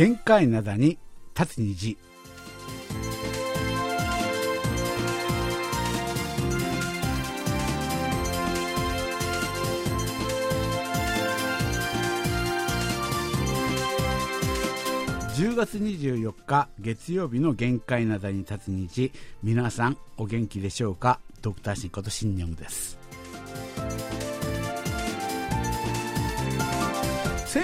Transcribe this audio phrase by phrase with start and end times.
[0.00, 0.98] 限界灘に
[1.38, 1.98] 立つ虹。
[15.36, 19.12] 10月24日月曜日の限界灘に立つ日
[19.42, 21.20] 皆さんお元気でしょうか？
[21.42, 22.98] ドクターシンことシンニョンです。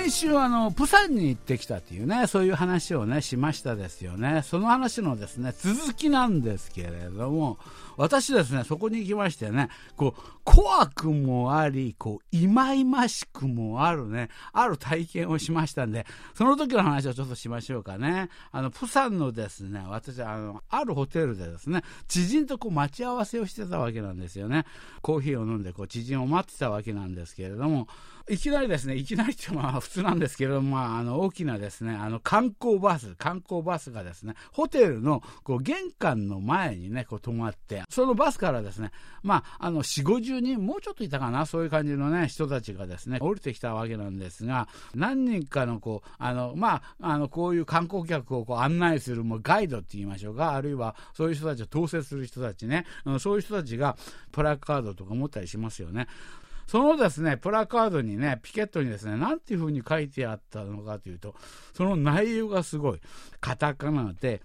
[0.06, 4.42] 先週あの、プサンに行ってきたというね、そういう話をね、しましたですよね。
[4.44, 7.58] その話のですね、続きなんですけれども、
[7.96, 18.28] 私ですね、そこに行きましてね、こう、怖くもあり、こう、いまいましくもあるね、ある体験をしましたんで、その時の話をちょっとしましょうかね。
[18.52, 24.66] あの、プサンのですね、私、あの、あるホテルでですね、知人とこう待ち合わせをしてたわけなんですよね。
[25.02, 27.88] コーヒーを飲んで、こう、知人を待ってたわけなんですけれども、
[28.28, 38.90] いきなりですね、いきなりってまあ普通なんですけど、まあ、あの大きなですね、あの観光バス、観光バスがですね、ホテルのこう玄関の前にね、こう止まって、そのバスからですね、
[39.22, 52.86] まあ、あの4、50人、もうちょっといたかな、そういう感じのね、人たちがですね、降りてきたわけなんですが、何人かのこう、あの、まあ、あの、こういう観光客をこう案内するもうガイドって言いましょうか、あるいはそういう人たちを統制する人たちね、
[53.20, 53.96] そういう人たちが
[54.32, 56.06] プラカードとか持ったりしますよね。
[56.66, 61.34] そのですね、プラカードにね、ピケットにですね、なんていうふうに書いてあったのかというと、
[61.74, 63.00] その内容がすごい。
[63.40, 64.42] カタカナで、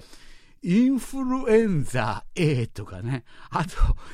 [0.64, 3.72] インフルエンザ A とかね、あと、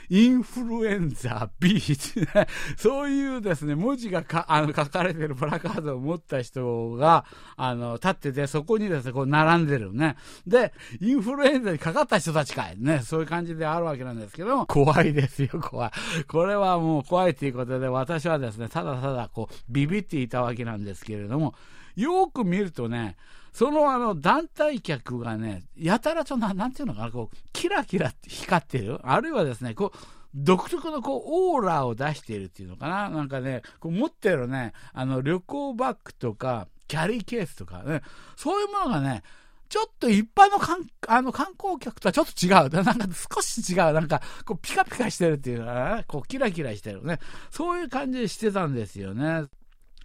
[0.09, 7.25] インフルエンザ B ってね、 そういうですね、文字がかあの書かれてるプラカードを持った人が、
[7.57, 10.15] あの、立ってて、そこにですね、こう並んでるね。
[10.45, 12.77] で、インフルエンザにかかった人たちかい。
[12.77, 15.91] ね、そういう感じであるわけなんですけども、怖いですよ、怖い。
[16.29, 21.55] これはもう怖いということで、私はですね、ただただこう、ビビっていたわけなんですけれども、
[21.97, 23.17] よく見るとね、
[23.57, 28.99] そのあの団体客がね、やたらとな、なんていうのかな、こう、キラキラって光ってる。
[29.01, 29.97] あるいはですね、こう、
[30.35, 31.21] 独特のこう、
[31.55, 33.09] オーラを出しているっていうのかな。
[33.09, 38.03] なんかね、こう持ってるね、あの、旅行バッグとか、キャリーケースとかね、
[38.35, 39.23] そういうものがね、
[39.69, 42.83] ちょっと一般の観あの観光客とはちょっと違う。
[42.83, 43.77] なんか少し違う。
[43.91, 47.17] なんか、こう、ピカピカしてるっていうかね、こう、キラキラしてるね。
[47.49, 49.45] そういう感じでしてたんですよね。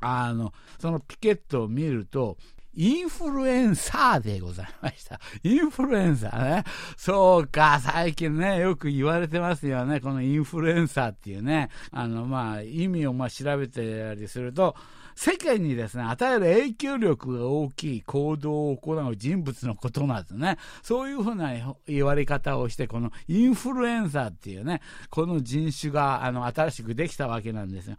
[0.00, 2.38] あの、そのピケットを見ると、
[2.74, 5.20] インフルエンサーでございました。
[5.42, 6.64] インフルエンサーね。
[6.96, 10.00] そうか、最近ね、よく言われてますよね。
[10.00, 11.68] このインフルエンサーっていうね。
[11.90, 14.74] あの、まあ、意味をまあ調べてたりすると、
[15.14, 20.56] 世間にですね、与える影響力が大きい行動を行う人物のことなんですね。
[20.82, 21.52] そういうふうな
[21.86, 27.96] 言われ方をして、このインフルエンサーっていうね、この人種が、あの、新しくできたわけなんですよ。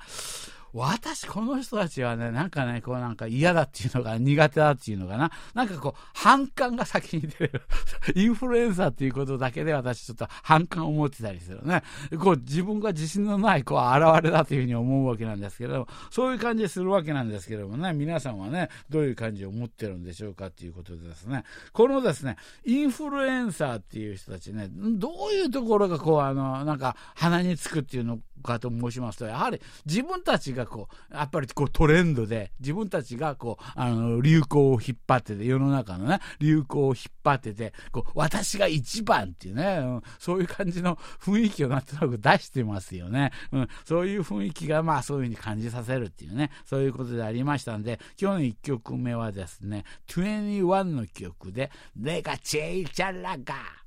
[0.74, 5.32] 私、この人たちはね、なんかね、こうなんか嫌だっていうのが苦手だっていうのかな。
[5.54, 7.62] なんかこう、反感が先に出る。
[8.16, 11.84] インフルエンサーっていうことだけで私ちょっと反感を持ってたりするね。
[12.20, 43.32] こう、自分が自信のない、こう、現れだというふうに思うわけなんですけれども、そういう感じするわけなんですけれどもね、皆さんはね、どういう感じを持ってるんでしょうかっていうことでですね、このですね、インフルエンサーっていう人たちね、どういうところがこう、あの、なんか鼻につくっていうのかと申しますと、やはり自分たちがこう、やっぱりこうトレンドで、自分たちがこう、あの、流行を引っ張ってて、世の中のね、流行を引っ張ってて、こう、私が一番っていうね、うん、そういう感じの雰囲気をなんとなく出してますよね。
[43.52, 53.83] うん、そういう雰囲気がまあそういうふうに感じさせるっていうね、そういうことでありましたんで、今日の1曲目はですね、21の曲で、レガチェイチャラガー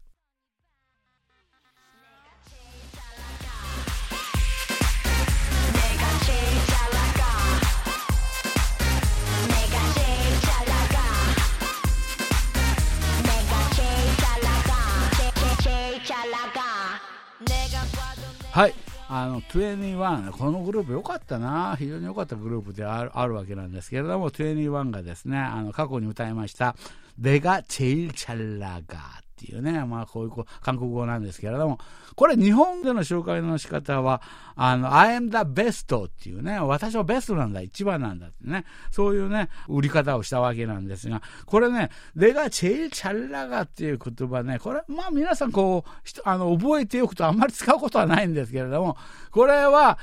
[18.56, 18.74] はい。
[19.10, 21.76] あの、21、このグループ良かったな。
[21.78, 26.76] 非常に良かったグループであるあるわけなんですけれども、21がですね、あの、過去に歌いました、
[27.20, 30.31] 내가제일잘나가 っていうね、まあこういう
[30.63, 31.79] 韓国語なんですけれども、
[32.15, 34.23] これ日本での紹介の仕方は、
[34.55, 48.97] あの、I am the best っていうね、私はベストなんだ、一番なんだってね、そういうね、売り方をしたわけなんですが、これね、レガチェイチャラガっていう言葉ね、これ、まあ皆さんこう、あの、覚えておくとあんまり使うことはないんですけれども、
[49.31, 49.99] これは、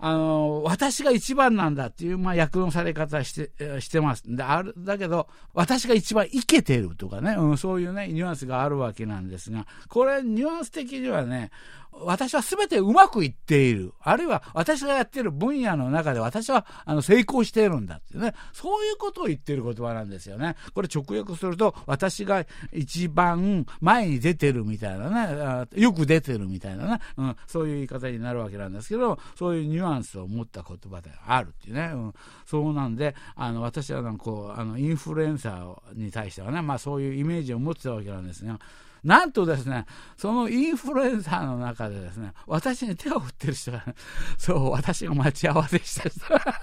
[0.00, 4.22] あの、私が一番なんだっていう、まあ、役のされ方して、してます。
[4.26, 11.50] で、ある、だけど、私が一番イケてるとかね、うん、そういうね、ニュアンスがあるわけなんですが、これ、ニュアンス的にはね、
[12.04, 13.92] 私は全てうまくいっている。
[14.00, 18.34] あるいは私がやっている分野の中で私はあの成功しているんだっていうね。
[18.52, 20.56] そういうことを言っている言葉なんですよね。
[20.74, 31.90] これ直訳すると私が一番前に出てるみたいなね、よく出てるみたいなね、うん、そういう言い方になるわけなんですけど、そういうニュアンスを持った言葉であるっていうね。
[31.94, 32.14] うん、
[32.46, 38.58] そうなんで、あの私はなんかこう、あのインフルエンサーに対してはね、まあそういうイメージを持ってたわけなんですが、
[39.04, 39.86] なんとですね、
[40.16, 43.94] そのインフルエンサーの中でですね、私に手を振ってる人が、ね、
[44.36, 46.60] そう、私が待ち合わせした人が、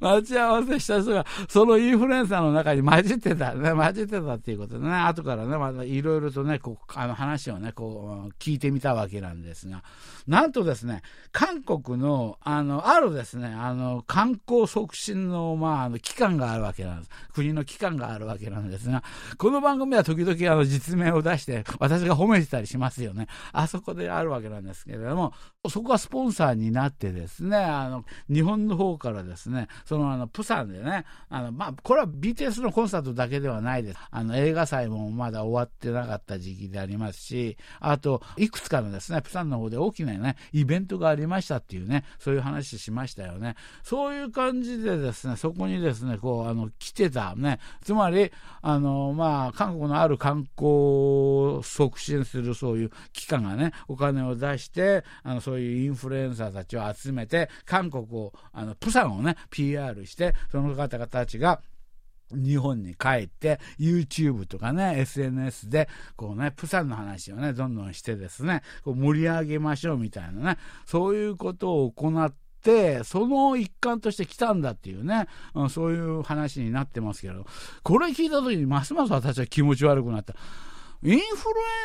[0.00, 9.82] 待ち合わせした人が、そのインフルエンサーの中に混じってた、ね、混じってたっていうことでね、後からね、またいろいろとね、こう、あの話をね、こう、聞いてみたわけなんですが、
[10.26, 11.02] なんとですね、
[11.32, 17.10] 韓国の、あの、あるですね、あの、観光促進の、まあ、あの、機関があるわけなんです。
[17.32, 19.02] 国の機関があるわけなんですが、
[19.36, 23.26] この番組は時々あの、実名を出して、 私が褒めてたりしますよね。
[23.52, 25.32] あそこであるわけなんですけれども、
[25.68, 33.98] そこがスポンサーになってですね、あの、日本の方からですね、そのあの、プサンでね、あの、まあ、これは BTS のコンサートだけではないです。
[34.10, 43.56] あの、映画祭もまだ終わってなかった時期でありますし、あと、いくつかのですね、プサンの方で大きなね、イベントがありましたっていうね、そういう話しましたよね。
[43.82, 48.32] そういう感じでですね、そこにですね、こう、あの、来てたね、つまり、
[48.62, 61.60] あの、まあ、韓国のある観光促進するそういう機関がね、お金を出して、あの、そういうインフルエンサーたちを集めて、韓国を、あの、プサンをね、PR して、その方々たちが、
[62.32, 72.32] 日本に帰って、YouTube とかね、SNS で、こうね、プサンの話をね、どんどんしてですね、こう盛り上げましょうみたいなね、そういうことを行っ
[72.62, 77.46] て、その一環として来たんだっていうね、うん、そういう話になってますけど、
[77.82, 80.34] これ聞いた時にますます私は気持ち悪くなった。
[81.00, 81.20] インフル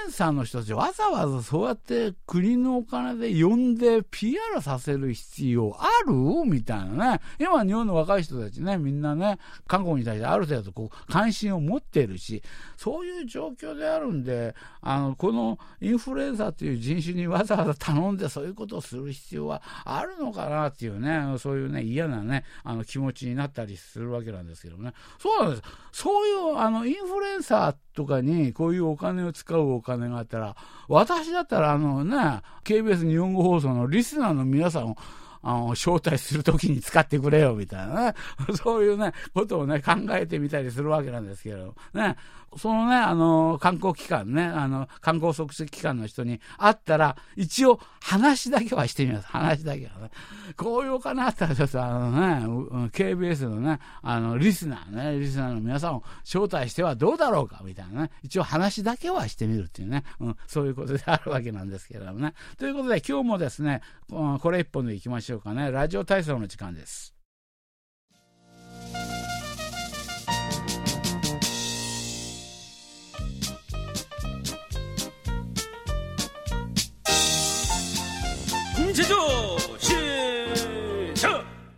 [0.05, 6.13] エンサーの人たちわざわざそうやって国のお金で呼んで PR させる必要ある
[6.49, 7.21] みたいなね。
[7.39, 9.37] 今日本の若い人たちね、みんなね、
[9.67, 12.41] 韓国に対してある程度こう関心を持っているし、
[12.75, 24.93] そういう状況であるんで、あの、このインフルエンサーという人種にわざわざ頼んでそういうことをする必要はあるのかなっていうね、そういうね、嫌なね、あの気持ちになったりするわけなんですけどね。
[25.19, 25.63] そうなんです。
[25.91, 30.55] そういう、あの、インフルエンサーとかにこういうお金を使うお金があったら、
[30.87, 34.97] 私だったらあのね、KBS 日本語放送のリスナーの皆さんを
[35.43, 38.13] あの、招待するときに使ってくれよ、みたいなね。
[38.55, 42.15] そういうね、ことをね、考えてみたりするわけなんですけど、ね。
[42.57, 49.27] そのね、あの、観光機関ね、あの、観光促進機関の人に会ったら、一応話だけはしてみます。
[49.27, 50.11] 話だけはね。
[50.55, 58.11] こういうお金あったら、ちょっとあのね、KBS のね、あの、リスナーね、リスナーの皆さんを招待してはどうだろうか、みたいなね。
[58.21, 62.33] 一応話だけはしてみるっていうね、うん、そういうことであるわけなんですけれどもね。
[62.57, 65.71] ということで、今日もですね、これ一本でいきましょうかね。
[65.71, 67.13] ラジオ体操の時間です。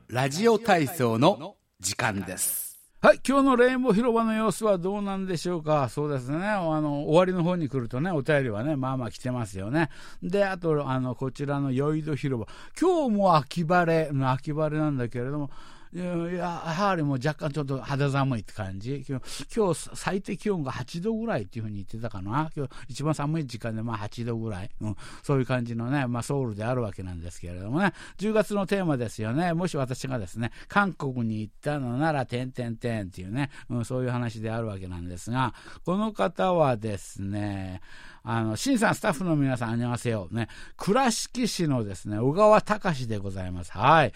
[0.07, 2.64] ラジオ体操の時間です。
[3.05, 5.89] はい、今日のレインボー広場の様子はどうなんでしょうか？
[5.89, 6.43] そうですね。
[6.43, 9.91] あの、終わりの方に来るとね、お便りはね、まあまあ来てますよね。
[10.23, 12.47] で、あと、あの、こちらの酔いど広場。
[12.81, 15.51] 今日も秋晴れ、秋晴れなんだけれども、
[15.93, 19.05] や、はりもう若干ちょっと肌寒いって感じ。
[19.07, 22.51] 今日、今日最低気温が8度ぐらいっていうふうに言ってたかな。
[22.55, 24.69] 今日一番寒い時間でまあ8度ぐらい。
[24.81, 27.93] うん、そういう感じのね、まあソウルであるわけなんですけれどもね。
[28.17, 29.53] 10月のテーマですよね。
[29.53, 35.53] もし私がですね、韓国に行ったのなら、てんてんてんっていうね、うん、そういう話であるわけなんですが、
[35.85, 37.81] この方はですね、
[38.23, 40.27] あの、新さん、スタッフの皆さん、ありますよ。
[40.31, 43.71] ね、倉敷市のですね、小川隆でございます。
[43.71, 44.13] はい。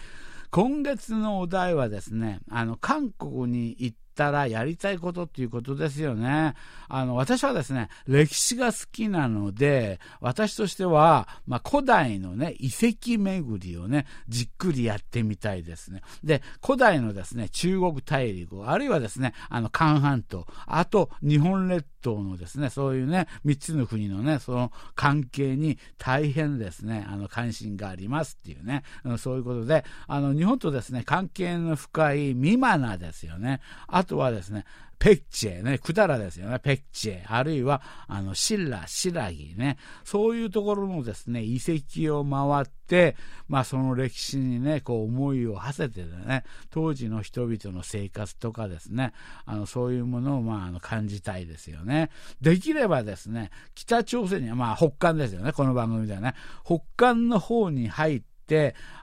[0.50, 6.54] 今月のお題はですね、あの、韓国に行ったらやりたいことっていうことですよね。
[6.88, 16.02] あの、私はですね、歴史が好きなので、私としては、まあ、古代のね、遺跡巡りをね、じっくりやってみたいですね。
[16.22, 28.82] で、古代のですね、中国大陸、あるいはですね、あの、韓半島、あと、日本列島のですね、そういうね、三つの国のね、その関係に大変ですね、あの、関心がありますっていうね、
[29.18, 33.60] そういうことで、あの、日本とですね、関係の深いミマナですよね。
[33.86, 34.64] あととはですね、
[34.98, 43.16] ペッチェね、クダラですよね、ペッチェ、あるいは、あの、シラ、シラギね、そういうところのですね、遺跡を回って、
[43.48, 49.12] まあ、その歴史にね、こう、思いを馳せてね、当時の人々の生活とかですね、
[49.46, 52.10] あの、そういうものを、まあ、あの、感じたいですよね。
[52.40, 58.29] できればですね、北朝鮮には、まあ、北韓ですよね、この番組ではね、北韓の方に入って、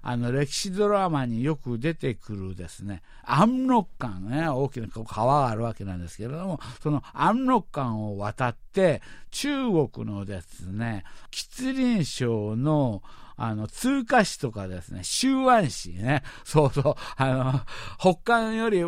[0.02, 9.02] あの歴史ドラマによく出てくるですね、アムロッカンね、大きな川があるわけなんですけれども、そのアムロッカンを渡って、
[9.32, 13.02] 中国のですね、吉林省の
[13.40, 17.62] あの、通過市とかですね、周安市ね、そうそう、あの、
[18.00, 18.84] 北韓より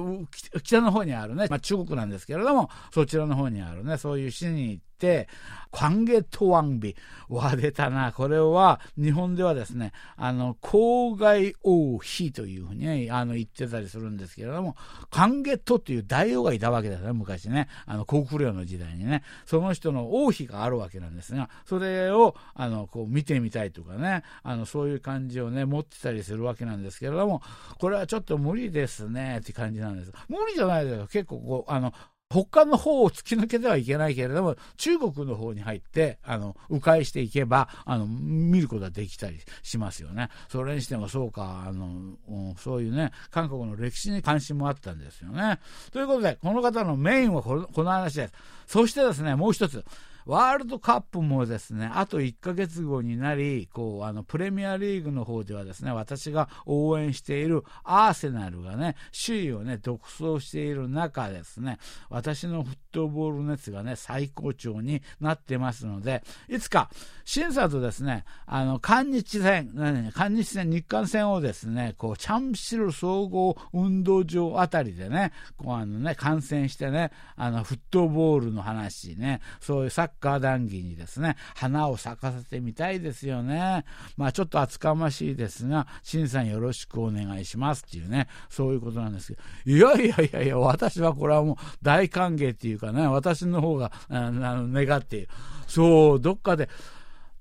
[0.63, 5.27] 北の方にあるね、まあ中国なんですけれども、そちらの方にあるね、そういう市に行って、
[5.71, 6.95] 関ゲトワンビ。
[7.29, 8.11] は出たな。
[8.11, 14.75] これは、日本ではですね、あの、郊外王妃というふうに、ね、あの、言ってたりするんですけれども、
[15.11, 17.67] 関ゲトっていう大王がいたわけですね、昔ね。
[17.85, 19.23] あの、国領の時代にね。
[19.45, 27.43] その人の王妃があるわけなんですが、それを、あの、こう、見てみたいとかね、あの、そういう感じをね、持ってたりするわけなんですけれども、
[27.77, 30.11] これはちょっと無理ですね、って感じなんです。
[30.27, 31.07] 無理じゃないですよ。
[31.07, 31.93] 結構こう、あの、
[32.31, 40.29] 他の方を突き抜けてはいけないけれども、中国の方に入って、あの、迂回していけば、あの、見ることはできたりしますよね。
[40.47, 42.13] それにしてもそうか、あの、
[42.59, 45.57] そういうね、韓国の歴史に関心もあったんですよね。
[45.91, 48.33] ということで、この方のメインはこの話です。
[48.67, 49.83] そしてですね、もう一つ。
[50.29, 58.95] ワールドカップもですね、あと1ヶ月後になり、こう、あの、プレミアリーグの方ではですね、私が応援しているアーセナルがね、
[59.25, 61.79] 首位をね、独走している中ですね、
[62.11, 66.91] 私のフットボール熱がね、最高潮になってますので、いつか、
[67.25, 69.71] 審査とですね、あの、韓日戦、
[70.13, 83.85] 韓日戦、日韓戦をですね、こう、チャンシル総合運動場あたりでね、こう、あのね、観戦してね、あの、フットボールの話ね、そういうサッカー談義にですね、花を咲かせてみたいですよね。
[84.17, 89.39] まあちょっと厚かましいですが、新さんよろしくお願いしますっていうね、そういうことなんですけ
[89.71, 95.29] ど、いやいやいやいや、私はこれはもう大歓迎っていうかね、私の方が、あの願っている。
[95.67, 96.69] そう、どっかで、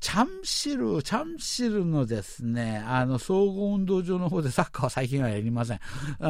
[0.00, 5.80] チャンシル、チャンシルのですね、あの、総合運動場の方でサッカーは最近はやりません。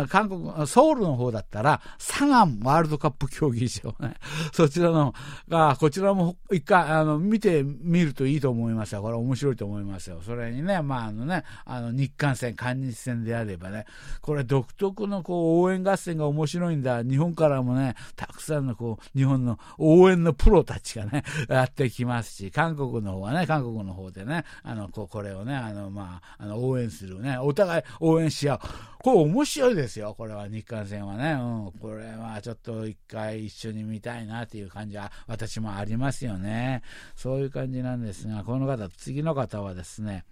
[0.08, 4.14] 韓国、ソウルの方だったら、サガンワールドカップ競技場ね。
[4.52, 5.12] そちらの、
[5.50, 9.02] あこちらも一回、あの、見てみるといいと思いますよ。
[9.02, 10.20] これ面白いと思いますよ。
[10.24, 13.84] それにね、まあ、あのね、あの、日韓戦、韓日戦であればね、
[14.22, 17.02] これ独特のこう、応援合戦が面白いんだ。
[17.02, 28.60] 日本からもね、たくさんのこう、日本の応援のプロたちがね、やってきますし、韓国の方はね、韓国の方でね、あの、ここれをね、あの、まあ、あの、応援するね、お互い応援し合う。
[29.02, 31.32] これ面白いですよ、これは日韓戦はね。
[31.32, 36.82] うん、これはちょっと一回一緒に見たいなっていう感じは私もありますよね。
[37.14, 40.24] そういう感じなんですが、この方、次の方はですね、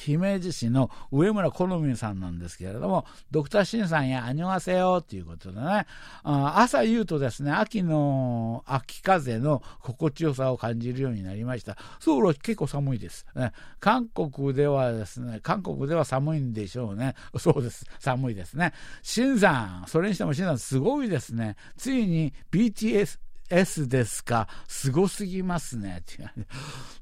[0.00, 5.86] 姫路市の上村好美さんなんですけれども、ドクターシンさんやあにわせよということでね、
[6.24, 11.76] 朝言うとですね、秋の、秋風の心地よさを感じるようになりました。
[12.00, 13.26] ソウル結構寒いです。
[13.34, 17.14] ね、韓国ではですね、韓国では寒いんでしょうね。
[17.38, 17.84] そうです。
[17.98, 18.72] 寒いですね。
[19.02, 21.56] シンさん、それにしてもシンさんすごいですね。
[21.76, 23.18] ついに BTS、
[23.52, 26.02] S ですか、すごすぎますね。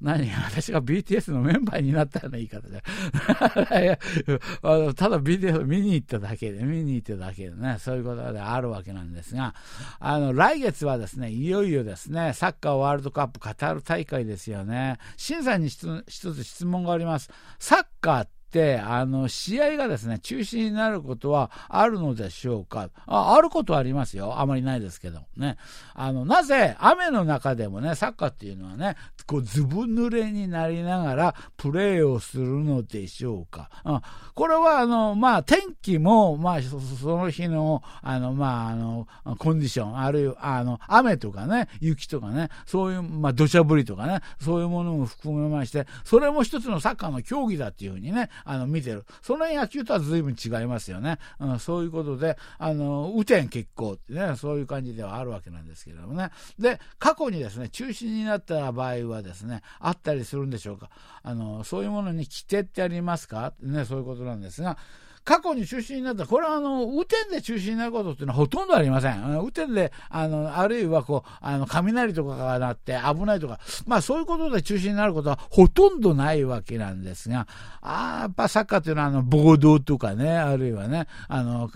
[0.00, 2.82] 何私が BTS のメンバーになったような言い方で。
[4.94, 9.54] ただ BTS 見に行っただけで、見に行っただけでね、そういうことであるわけなんですが、
[10.00, 14.98] あの、来月はですね、いよいよですね、サッカーワールドカップカタール大会ですよね。
[15.16, 17.30] 審査に一つ質問があります。
[17.58, 24.40] サッカーって、あの、試合がですね、中止になることはあるのでしょうかああることはありますよ。
[24.40, 25.56] あまりないですけどね。
[25.94, 33.70] あの、なぜ雨の中でもね、サッカーっていうのはね、こう、ずぶ濡れになりながらプレーをするのでしょうか。
[33.84, 34.00] うん、
[34.34, 36.78] これは、あの、まあ、天気も、まあ、そ
[37.16, 39.06] の日の、あの、まあ、あの、
[39.38, 49.04] コンディション、あるいは、あの、雨とかね、雪とかね、そういう、まあ、土砂降りとかね、そういうものも含めまして、それも一つのサッカーの競技だっていうふうにね、あの、見てる。
[49.22, 51.18] その野球とは随分違いますよね。
[51.38, 56.30] うん、そういうことで、あの、雨天決行ってね、そういう感じではあるわけなんですけれどもね。
[56.58, 60.90] で、過去にですね、中止になった場合はですね、あったりするんでしょうか？
[61.22, 63.52] あの、そういうものに規定ってありますか？
[63.62, 64.76] ね、そういうことなんですが、
[65.24, 69.38] 過去に中止になった、これはあの、雨天で中止になることっていうのはほとんどありません。
[69.38, 77.46] 雨天で、あの、あるいはこう、あの、雷とかが鳴って危ないとか、まあそういうことで中止になることはほとんどないわけなんですが、
[77.80, 81.70] ああ、やっぱサッカーっていうのはあの、暴動とかね、あるいはね、あの、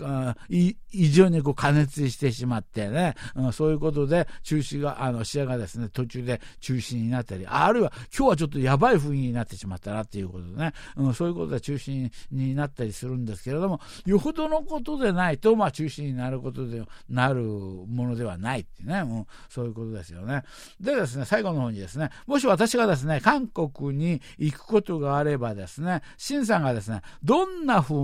[0.49, 20.43] い異常にこう加熱してしまってね、うん、そういうことで中止が、あの、試合がですね、途中で中止になったり、あるいは今日はちょっとやばい雰囲気になってしまったなっていうことでね、うん、そういうことで中止になったりするんですですけれども、よほどのことでないと、まあ中止になることで、なるものではないってね、うん、そういうことですよね。
[20.79, 27.95] でですね、最後の方にですね、もし私がですね、韓国に行くことがあればですね、シンさんがですね、どんな風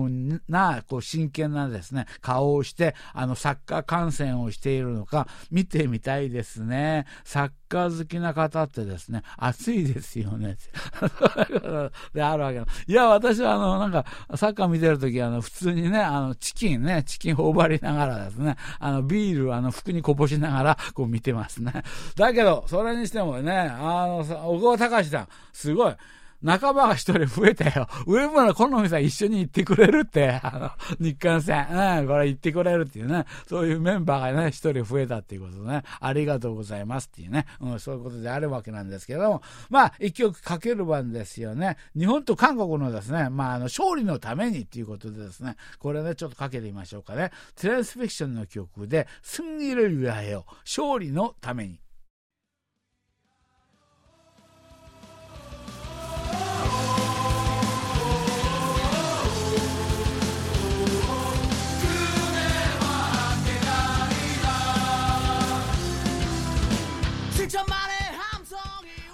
[0.48, 7.06] な、こう、真剣なですね、顔をして、あの、サッカー観戦をしているのか、見てみたいですね。
[7.24, 10.58] サッカー好きな方ってですね、暑いですよね。
[12.14, 21.84] で、あるわけいや、私はあの、なんか、サッカー見てるとき、あの、普通にね、あの、チキンね、チキン頬張りながらですね、あの、ビール、あの、服にこぼしながら、こう見てますね。
[22.16, 25.96] だけど、それにしてもね、あの、小川隆さん、すごい。
[26.42, 27.88] 仲間が一人増えたよ。
[28.08, 41.78] 上村好みさん一緒に行ってくれるって、 あの、日韓戦、うん、これ行ってくれるっていうね、そういうメンバーがね、一人増えたっていうことね、ありがとうございますっていうね、うん、そういうことであるわけなんですけども、まあ、一曲かける番ですよね。
[41.96, 47.32] 日本と韓国のですね、まあ、あの、勝利のためにっていうことでですね、これね、ちょっとかけてみましょうかね。
[47.56, 51.80] トランスフィクションの曲で、すんぎるゆらへ、勝利のために。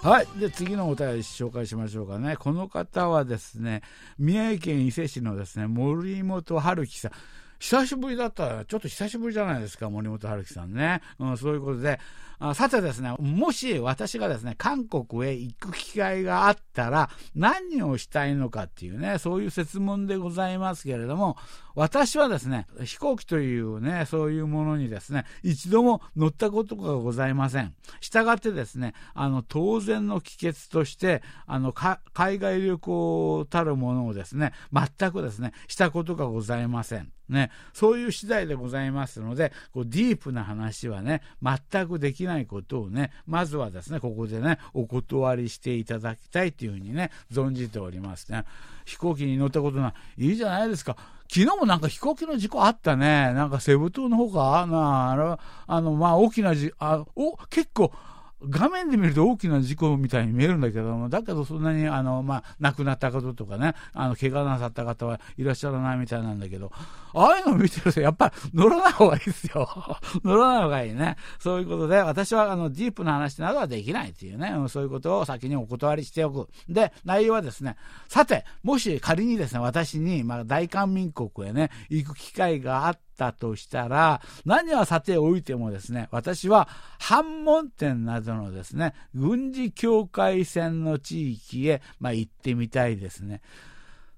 [0.08, 0.26] はい。
[0.40, 2.38] で、次のお便り紹介しましょうかね。
[2.38, 3.82] この方はですね、
[4.18, 7.12] 宮城県伊勢市のですね、森本春樹さん。
[7.58, 11.02] 久しぶりだったら、ちょっと久しぶりじゃないですか、森本春樹さんね。
[11.18, 12.00] うん、そういうことで、
[12.40, 21.36] あさてですね、もし私がですね、韓国へ行く機会があったら、何をしたいのかっていうね、そういう説問でございますけれども、
[21.74, 27.74] 私はですね、飛行機というね、そういうものにですね、一度も乗ったことがございません。
[28.00, 31.98] したがってですね、あの、当然の帰結として、あの、海
[32.38, 37.12] 外旅行たるものをですね、全くですね、したことがございません。
[37.28, 48.44] ね、そういう次第でございますので、こうディープな話はね、全くできないことをね、まずはですね、ここでね、お断りしていただきたいというふうにね、存じておりますね。
[48.84, 50.26] 飛行機に乗ったことない。
[50.26, 50.96] いいじゃないですか。
[51.30, 53.32] 昨日もなんか飛行機の事故あったね。
[53.34, 54.66] なんかセブ島の方か？
[54.66, 57.92] なあの、あの、まあ、大きなじ、あ、お、結構、
[58.42, 66.70] 画面で見ると大きな事故みたいに見えるんだけども、だけどそんなに、あの、まあ、亡くなった方とかね、あの、怪我なさった方はいらっしゃらないみたいなんだけど、
[67.14, 69.68] ああいうの見てると、やっぱり乗らない方がいいですよ。
[70.22, 71.16] 乗らない方がいいね。
[71.40, 76.48] そういうことで、私は、あの、ディープな話などはできないっていうね、そういうことを先にお断りしておく。
[76.68, 77.76] で、内容はですね、
[78.08, 86.68] さて、もし仮にですね、私に、まあ、大韓民国へね、行く機会があって、ったとしたら、何はさておいてもですね、私は
[87.00, 93.40] 反問店などのですね、軍事境界線の地域へ、まあ、行ってみたいですね。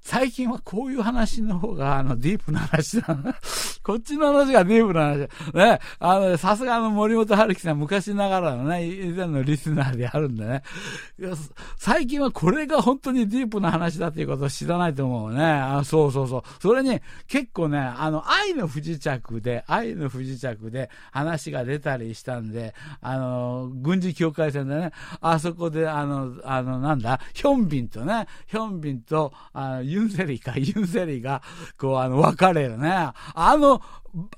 [0.03, 3.05] 最近はこういう話の方が、あの、ディープな話な。
[3.83, 5.29] こっちの話がディープな話。
[5.55, 5.79] ね。
[5.99, 10.63] あの、さすがの森本春樹さん、昔ながらのね、以前のリスナーであるんでね。
[11.77, 15.45] 最近はこれが本当にディープな話だっていうことを知らないと思うね。
[15.45, 16.43] あそうそうそう。
[16.61, 31.43] それに、結構ね、あの、愛の不時着で、愛の不時着で話が出たりしたんで、あの、軍事境界線でね、あそこで、あの、あの、なんだ、ヒョンビンとね、ヒョンビンと、あのユンセリか、ユンセリが、
[31.79, 32.91] こう、あの、別れるね。
[32.91, 33.83] あの、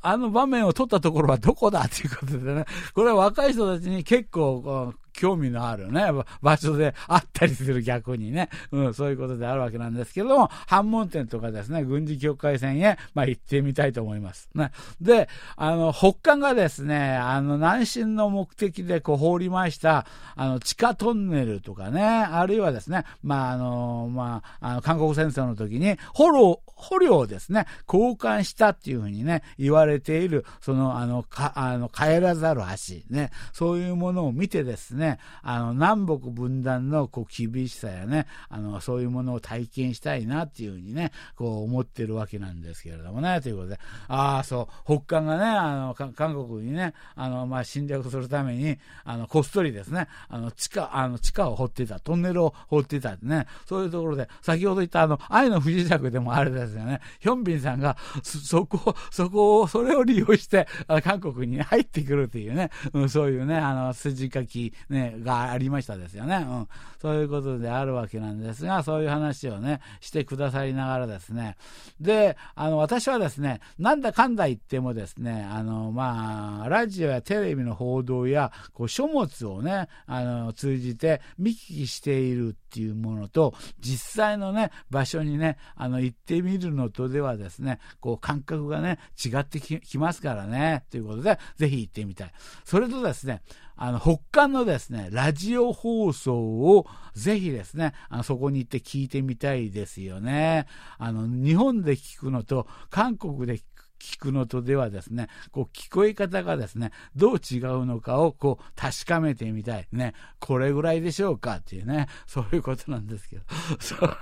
[0.03, 14.49] あの場面を撮ったところはどこだっていうことでね、これは若い人たちに結構、興味のあるね、場所であったりする逆にね、うん、そういうことであるわけなんですけども、反問店とかですね、軍事境界線へ、まあ、行ってみたいと思います。
[14.55, 14.71] ね。
[15.01, 60.69] で、あの、北韓がですね、あの、南進の目的でこう放りました、あの、地下トンネルとかね、あるいはですね、まあ、あの、まあ、あの、韓国戦争の時に、捕虜、捕虜をですね、交換したっていうふうにね、言われている、その、あの、か、あの、帰らざる橋、ね、そういうものを見てですね、ね、あの、南北分断のこう厳しさやね、あの、そういうものを体験したいなっていうふうにね、こう思ってるわけなんですけれどもね、ということで、ああ、そう、北韓がね、あの、韓国にね、あの、まあ、侵略するために、あの、こっそりですね、あの、地下、あの、地下を掘ってた、トンネルを掘ってたってね、そういうところで、先ほど言ったあの、愛の不時着でもあれですよね、ヒョンビンさんが、そこ、そこを、それを利用して、
[61.03, 66.47] 韓国に入ってくるっていうね、うん、そういうね、あの、筋書き、ね、がありましたですよね。
[66.49, 66.69] うん。
[67.01, 71.57] そういうことであるわけなんですが、そういう話をね、してくださりながらですね。
[72.01, 92.33] で、あの、私はですね、なんだかんだ言ってもですね、あの、まあ、ラジオやテレビの報道や、こう、書物をね、あの、通じて見聞きしているっていうものと、実際のね、場所にね、あの、行ってみるのとではですね、こう、感覚がね、違ってきますからね、ということで、ぜひ行ってみたい。
[92.65, 93.43] それとですね、
[93.77, 100.67] あの、北韓のですね、ラジオ放送をぜひですね、あのそこに行って聞いてみたいですよね。
[100.99, 103.63] あの、日本で聞くのと、韓国で聞
[104.03, 109.87] 聞くのとではですね、こう聞こえ方がですね、どう違うのかをこう確かめてみたい。
[109.93, 113.43] ね、これぐらいでしょうかっていうね、そういうことなんですけど。
[113.79, 114.17] そう、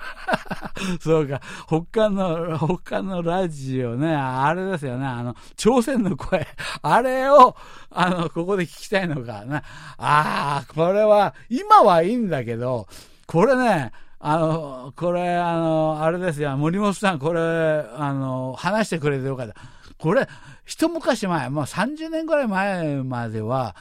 [1.01, 6.47] そうか、北韓の、北韓のラジオね、あれですよね、あの、朝鮮の声、
[6.83, 7.57] あれを、
[7.91, 9.63] あの、ここで聞きたいのかな。
[9.97, 12.87] ああ、これは、今はいいんだけど、
[13.27, 19.55] これね、あの、これ、あの、あれですよ、森本さん、これ、あの、話してくれてよかった。
[19.97, 20.29] これ、
[20.67, 23.75] 一昔前、もう30年ぐらい前までは、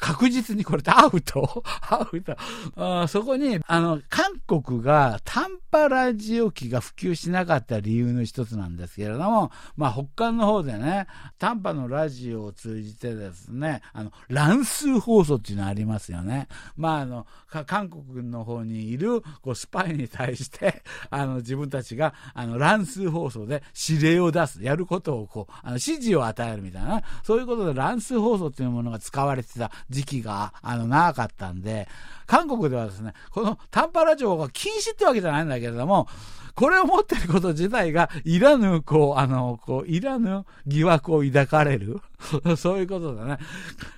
[0.00, 1.62] 確実にこれでアウト？
[1.90, 2.36] アウト。
[2.76, 11.06] あそこに、あの、韓国が短波ラジオ機が普及しなかった理由の一つなんですけれども、まあ、北韓の方でね、
[11.38, 16.48] 短波のラジオを通じてですね、あの、乱数放送っていうのありますよね。
[16.76, 17.26] まあ、あの、
[17.66, 29.70] 韓国の方にいる、こう、スパイに対して、あの、自分たちが、あの、乱数放送で指令を出す、やることをこう、あの、指示を与えるみたいな、そういうことで乱数放送っていうものが使われてた。
[29.90, 31.88] 時期が、あの、長かったんで、
[32.26, 36.08] 韓国ではですね、この短波ラジオが禁止ってわけじゃないんだけれども、
[36.56, 42.00] これを持ってること自体が、いらぬ、こう、あの、こう、いらぬ疑惑を抱かれる。
[42.56, 43.38] そういうことだね。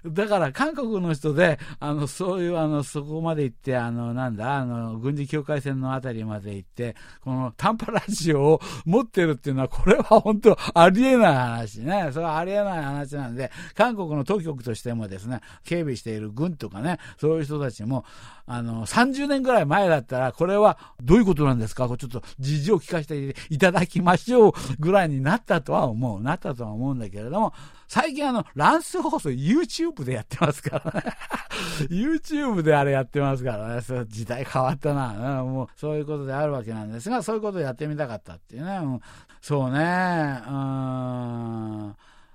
[0.04, 12.10] だから、韓国の人で、あの、そういう、あの、そこまで行って、あの、なんだ、あの、軍事境界線のあたりまで行って、この短波ラジオを持ってるっていうのは、これは本当ありえない話ね。
[12.12, 18.04] それはありえない話なんで、韓国の当局としてもですね、警備している軍とかね、そういう人たちも、
[18.50, 21.86] あの、30年ぐらい前だったら、これはどういうことなんですか？
[21.86, 26.20] ちょっと事情を聞かせていただきましょう ぐらいになったとは思う。
[26.22, 27.52] なったとは思うんだけれども、
[27.88, 31.12] 最近あの、乱数放送 YouTube でやってますからね。
[31.90, 33.82] YouTube であれやってますからね。
[33.82, 35.42] そ時代変わったな。
[35.44, 38.76] もう、そういうことであるわけなんですが、そういうことをやってみたかったっていうね。
[38.78, 39.00] うん、
[39.42, 40.42] そうね。
[40.48, 41.94] うん。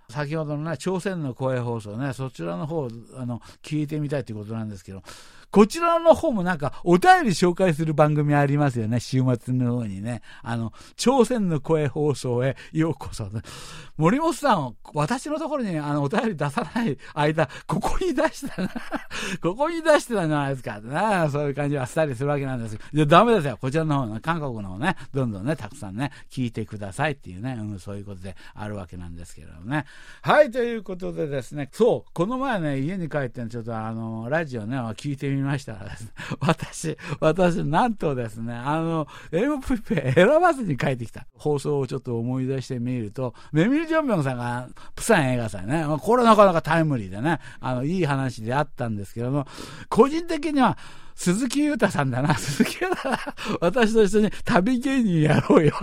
[0.10, 5.02] 先ほどのね、朝鮮の声放送ね、そちらの方、あの、聞いてみたいということなんですけど、
[5.54, 9.00] こちらの方もなんかお便り紹介する番組ありますよね。
[9.00, 10.24] 週末の方にね。
[10.42, 13.30] あの、朝鮮の声放送へようこそ。
[13.96, 18.70] 森本さん、私のところにあのお便り出さない間、ここに出したな。
[19.44, 20.82] ここに出してたじゃないですか。
[20.82, 23.60] なそういう感じはしたりするわけなんですいや、ダメですよ。
[23.62, 29.86] こちらの方の、韓国の方ね、どんどんね、たくさんね、聞いてくださいっていうね、うん、そういうことであるわけなんですけどもね。
[30.24, 35.74] はい、ということでですね、そう、この前ね、家に帰ってちょっとあの、ラジオね、聞いてみました。
[35.74, 41.28] らですね、私、私、なんとですね、あの、MVP 選ばずに帰ってきた。
[41.36, 49.46] 放送をちょっと思い出してみると、メミル・ジョンビョンさんが、プサン映画祭ね、これなかなかタイムリーでね、あの、いい話であったんですけども、
[49.90, 50.78] 個人的には、
[51.16, 53.10] 鈴木裕太さんだな、 鈴木裕太
[53.62, 55.74] 私と一緒に旅芸人やろうよ。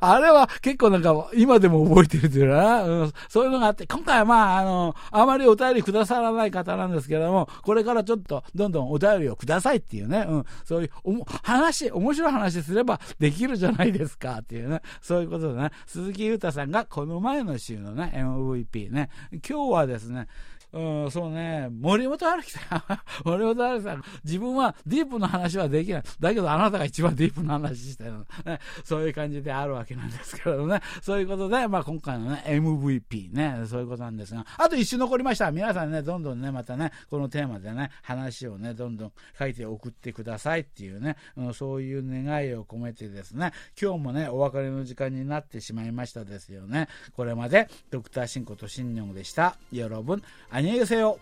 [0.00, 19.10] あれは結構なんか今でも覚えてるっていうな、うん、そういうのがあって、今回はまあ、あの、あまりお便りくださらない方なんですけども、これからちょっとどんどんお便りをくださいっていうね、うん、そういうおも話、面白い話すればできるじゃないですかっていうね、そういうことでね、鈴木裕太さんがこの前の週のね、MVP ね、
[19.48, 20.28] 今日はですね、
[20.72, 22.82] うん、そうね、森本春樹さん、
[23.28, 26.02] 森本春樹さん、自分はディープの話はできない。
[26.20, 28.60] だけどあなたが一番ディープな話したよ、ね。
[28.84, 30.80] そういう感じであるわけなんですけどね。
[31.02, 35.50] そういうことで、まあ今回のね、MVP ね、そういうことなんですが、あと一周残りました。
[35.50, 46.88] 皆さんね、どんどんね、またね、このテーマでね、話をね、どんどん書いて送ってくださいっていうね、うん、そういう願いを込めてですね、今日もね、お別れの時間になってしまいましたですよね。
[47.16, 49.56] これまで、ドクターシンコとシンニョンでした。
[49.72, 50.22] よろぶん、
[50.60, 51.16] 안녕히 계세 요.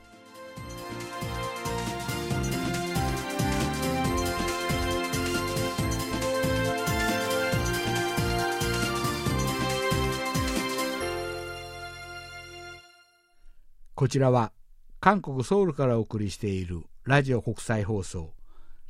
[13.95, 14.51] こちらは
[14.99, 18.33] 韓国ソウルからお送りしているラジオ国際放送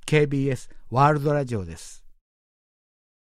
[0.06, 2.08] KBS ワールドラジオです。